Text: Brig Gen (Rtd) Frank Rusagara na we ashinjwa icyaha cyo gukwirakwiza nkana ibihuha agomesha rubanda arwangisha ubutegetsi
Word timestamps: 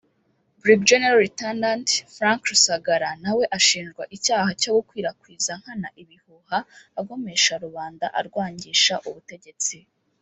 Brig 0.61 0.81
Gen 0.89 1.03
(Rtd) 1.19 1.89
Frank 2.15 2.41
Rusagara 2.51 3.09
na 3.23 3.31
we 3.37 3.43
ashinjwa 3.57 4.03
icyaha 4.15 4.49
cyo 4.61 4.71
gukwirakwiza 4.77 5.51
nkana 5.61 5.89
ibihuha 6.01 6.57
agomesha 6.99 7.53
rubanda 7.65 8.05
arwangisha 8.19 8.95
ubutegetsi 9.07 9.77